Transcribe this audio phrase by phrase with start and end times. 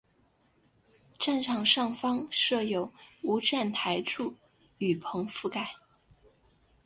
[1.19, 4.35] 站场上方设有无站台柱
[4.79, 5.75] 雨棚覆盖。